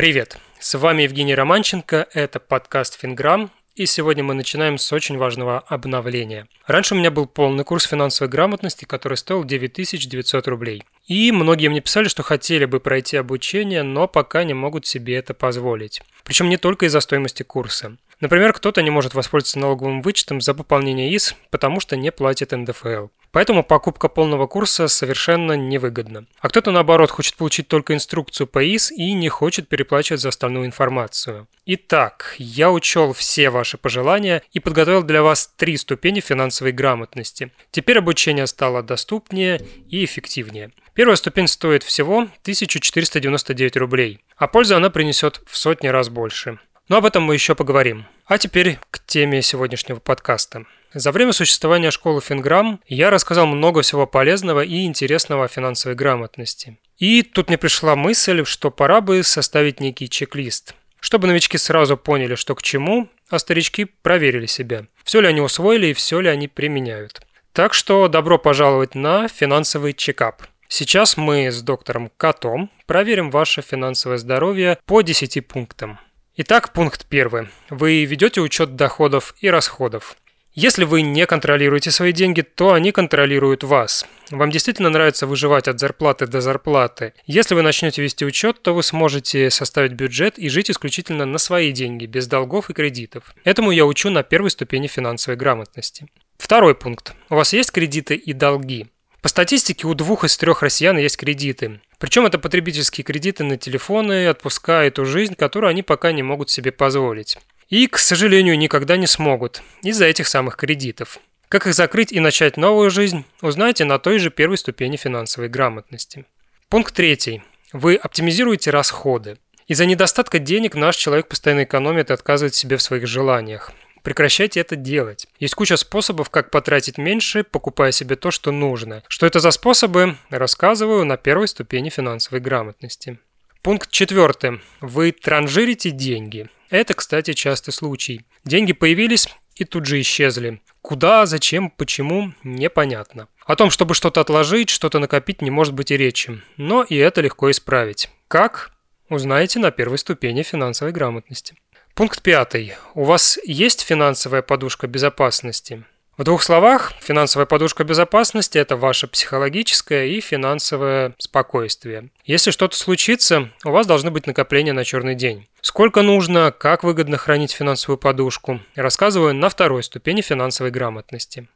[0.00, 0.38] Привет!
[0.58, 6.46] С вами Евгений Романченко, это подкаст «Финграмм», и сегодня мы начинаем с очень важного обновления.
[6.66, 10.84] Раньше у меня был полный курс финансовой грамотности, который стоил 9900 рублей.
[11.06, 15.34] И многие мне писали, что хотели бы пройти обучение, но пока не могут себе это
[15.34, 16.00] позволить.
[16.24, 17.98] Причем не только из-за стоимости курса.
[18.20, 23.08] Например, кто-то не может воспользоваться налоговым вычетом за пополнение ИС, потому что не платит НДФЛ.
[23.32, 26.26] Поэтому покупка полного курса совершенно невыгодна.
[26.40, 30.66] А кто-то наоборот хочет получить только инструкцию по ИС и не хочет переплачивать за остальную
[30.66, 31.46] информацию.
[31.66, 37.52] Итак, я учел все ваши пожелания и подготовил для вас три ступени финансовой грамотности.
[37.70, 40.72] Теперь обучение стало доступнее и эффективнее.
[40.94, 46.58] Первая ступень стоит всего 1499 рублей, а пользу она принесет в сотни раз больше.
[46.88, 48.06] Но об этом мы еще поговорим.
[48.26, 50.66] А теперь к теме сегодняшнего подкаста.
[50.92, 56.78] За время существования школы Финграм я рассказал много всего полезного и интересного о финансовой грамотности.
[56.98, 62.34] И тут мне пришла мысль, что пора бы составить некий чек-лист, чтобы новички сразу поняли,
[62.34, 66.48] что к чему, а старички проверили себя, все ли они усвоили и все ли они
[66.48, 67.20] применяют.
[67.52, 70.42] Так что добро пожаловать на финансовый чекап.
[70.66, 76.00] Сейчас мы с доктором Котом проверим ваше финансовое здоровье по 10 пунктам.
[76.36, 77.48] Итак, пункт первый.
[77.70, 80.16] Вы ведете учет доходов и расходов.
[80.52, 84.04] Если вы не контролируете свои деньги, то они контролируют вас.
[84.30, 87.14] Вам действительно нравится выживать от зарплаты до зарплаты.
[87.24, 91.70] Если вы начнете вести учет, то вы сможете составить бюджет и жить исключительно на свои
[91.70, 93.32] деньги, без долгов и кредитов.
[93.44, 96.08] Этому я учу на первой ступени финансовой грамотности.
[96.36, 97.14] Второй пункт.
[97.28, 98.88] У вас есть кредиты и долги?
[99.22, 101.80] По статистике у двух из трех россиян есть кредиты.
[101.98, 106.50] Причем это потребительские кредиты на телефоны, отпуска и ту жизнь, которую они пока не могут
[106.50, 107.36] себе позволить.
[107.70, 111.18] И, к сожалению, никогда не смогут из-за этих самых кредитов.
[111.48, 116.26] Как их закрыть и начать новую жизнь, узнаете на той же первой ступени финансовой грамотности.
[116.68, 117.42] Пункт третий.
[117.72, 119.38] Вы оптимизируете расходы.
[119.68, 123.70] Из-за недостатка денег наш человек постоянно экономит и отказывает себе в своих желаниях.
[124.02, 125.28] Прекращайте это делать.
[125.38, 129.04] Есть куча способов, как потратить меньше, покупая себе то, что нужно.
[129.06, 133.20] Что это за способы, рассказываю на первой ступени финансовой грамотности.
[133.62, 134.60] Пункт четвертый.
[134.80, 136.48] Вы транжирите деньги.
[136.70, 138.24] Это, кстати, частый случай.
[138.44, 140.60] Деньги появились и тут же исчезли.
[140.82, 143.28] Куда, зачем, почему– непонятно.
[143.44, 146.40] О том, чтобы что-то отложить, что-то накопить, не может быть и речи.
[146.56, 148.08] Но и это легко исправить.
[148.28, 148.70] Как?
[149.08, 151.54] Узнаете на первой ступени финансовой грамотности.
[151.94, 152.74] Пункт пятый.
[152.94, 155.84] У вас есть финансовая подушка безопасности?
[156.20, 162.10] В двух словах, финансовая подушка безопасности– это ваше психологическое и финансовое спокойствие.
[162.26, 165.48] Если что-то случится, у вас должны быть накопления на черный день.
[165.62, 171.48] Сколько нужно, как выгодно хранить финансовую подушку, рассказываю на второй ступени финансовой грамотности.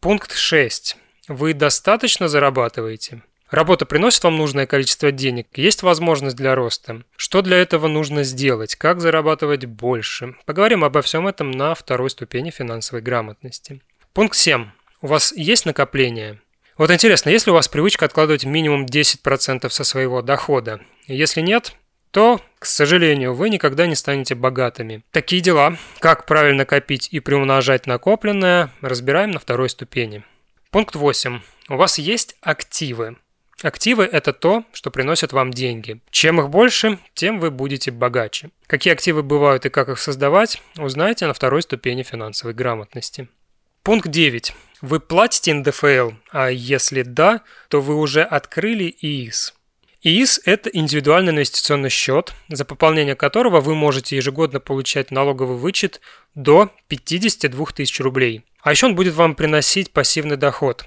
[0.00, 0.96] Пункт 6.
[1.28, 3.20] Вы достаточно зарабатываете?
[3.50, 7.02] Работа приносит вам нужное количество денег, есть возможность для роста.
[7.16, 8.76] Что для этого нужно сделать?
[8.76, 10.36] Как зарабатывать больше?
[10.46, 13.82] Поговорим обо всем этом на второй ступени финансовой грамотности.
[14.16, 14.70] Пункт 7.
[15.02, 16.40] У вас есть накопление?
[16.78, 20.80] Вот интересно, есть ли у вас привычка откладывать минимум 10% со своего дохода?
[21.06, 21.74] Если нет,
[22.12, 25.04] то, к сожалению, вы никогда не станете богатыми.
[25.10, 25.76] Такие дела.
[25.98, 30.24] Как правильно копить и приумножать накопленное, разбираем на второй ступени.
[30.70, 31.40] Пункт 8.
[31.68, 33.18] У вас есть активы.
[33.62, 36.00] Активы– это то, что приносит вам деньги.
[36.08, 38.48] Чем их больше, тем вы будете богаче.
[38.66, 43.28] Какие активы бывают и как их создавать, узнаете на второй ступени финансовой грамотности.
[43.86, 44.52] Пункт 9.
[44.80, 49.54] Вы платите НДФЛ, а если да, то вы уже открыли ИИС.
[50.02, 56.00] ИИС– это индивидуальный инвестиционный счет, за пополнение которого вы можете ежегодно получать налоговый вычет
[56.34, 58.44] до 52 тысяч рублей.
[58.60, 60.84] А еще он будет вам приносить пассивный доход.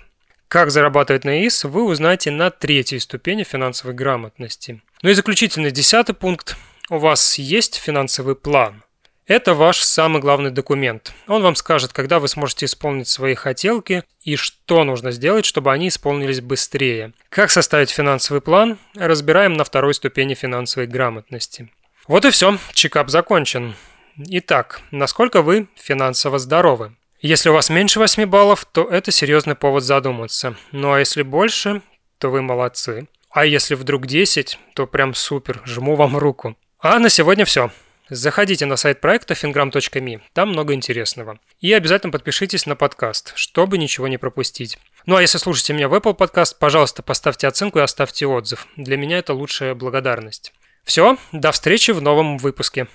[0.50, 4.82] Как зарабатывать на ИИС, вы узнаете на третьей ступени финансовой грамотности.
[5.04, 6.58] Ну и заключительный десятый пункт.
[6.90, 8.84] У вас есть финансовый план–
[9.30, 11.14] это ваш самый главный документ.
[11.28, 15.90] Он вам скажет, когда вы сможете исполнить свои хотелки и что нужно сделать, чтобы они
[15.90, 17.14] исполнились быстрее.
[17.30, 21.70] Как составить финансовый план, разбираем на второй ступени финансовой грамотности.
[22.08, 23.76] Вот и все, чекап закончен.
[24.18, 26.96] Итак, насколько вы финансово здоровы?
[27.22, 30.56] Если у вас меньше 8 баллов, то это серьезный повод задуматься.
[30.72, 31.84] Ну а если больше,
[32.18, 33.08] то вы молодцы.
[33.30, 36.58] А если вдруг 10, то прям супер, жму вам руку.
[36.80, 37.70] А на сегодня все.
[38.10, 41.40] Заходите на сайт проекта fingram.me, там много интересного.
[41.60, 44.80] И обязательно подпишитесь на подкаст, чтобы ничего не пропустить.
[45.06, 48.66] Ну а если слушаете меня в Apple Podcast, пожалуйста, поставьте оценку и оставьте отзыв.
[48.78, 50.54] Для меня это лучшая благодарность.
[50.84, 52.88] Все, до встречи в новом выпуске.